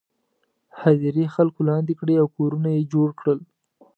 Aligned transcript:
هدیرې 0.79 1.25
خلکو 1.35 1.59
لاندې 1.69 1.93
کړي 1.99 2.15
او 2.21 2.27
کورونه 2.35 2.69
یې 2.75 2.83
جوړ 2.93 3.09
کړي. 3.19 3.35